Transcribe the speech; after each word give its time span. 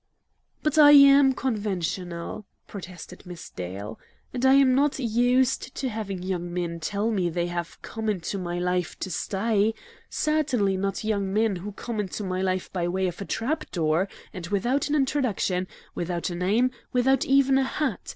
"But 0.63 0.79
I 0.79 0.93
AM 0.93 1.33
conventional!" 1.33 2.47
protested 2.65 3.23
Miss 3.27 3.51
Dale. 3.51 3.99
"And 4.33 4.47
I 4.47 4.55
am 4.55 4.73
not 4.73 4.97
USED 4.97 5.75
to 5.75 5.89
having 5.89 6.23
young 6.23 6.51
men 6.51 6.79
tell 6.79 7.11
me 7.11 7.29
they 7.29 7.45
have 7.45 7.79
'come 7.83 8.09
into 8.09 8.39
my 8.39 8.57
life 8.57 8.97
to 8.97 9.11
stay' 9.11 9.75
certainly 10.09 10.75
not 10.75 11.03
young 11.03 11.31
men 11.31 11.57
who 11.57 11.71
come 11.73 11.99
into 11.99 12.23
my 12.23 12.41
life 12.41 12.73
by 12.73 12.87
way 12.87 13.05
of 13.07 13.21
a 13.21 13.25
trap 13.25 13.69
door, 13.69 14.09
and 14.33 14.47
without 14.47 14.89
an 14.89 14.95
introduction, 14.95 15.67
without 15.93 16.31
a 16.31 16.35
name, 16.35 16.71
without 16.91 17.23
even 17.23 17.59
a 17.59 17.63
hat! 17.63 18.09